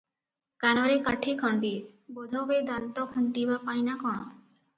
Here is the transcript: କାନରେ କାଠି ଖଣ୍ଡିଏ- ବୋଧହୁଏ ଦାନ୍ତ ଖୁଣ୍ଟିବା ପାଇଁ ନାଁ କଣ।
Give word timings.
କାନରେ 0.63 0.95
କାଠି 1.07 1.35
ଖଣ୍ଡିଏ- 1.41 2.15
ବୋଧହୁଏ 2.17 2.59
ଦାନ୍ତ 2.71 3.05
ଖୁଣ୍ଟିବା 3.13 3.61
ପାଇଁ 3.69 3.87
ନାଁ 3.91 3.97
କଣ। 4.07 4.19